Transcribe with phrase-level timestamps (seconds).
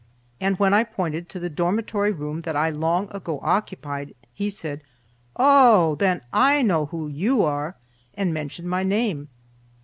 [0.39, 4.81] And when I pointed to the dormitory room that I long ago occupied, he said:
[5.35, 5.93] "Oh!
[5.93, 7.75] then I know who you are,"
[8.15, 9.29] and mentioned my name.